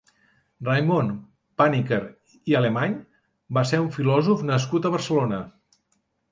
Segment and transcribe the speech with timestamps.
[0.69, 1.11] Raimon
[1.63, 1.99] Panikkar
[2.53, 2.97] i Alemany
[3.59, 5.47] va ser un filòsof nascut a Barcelona.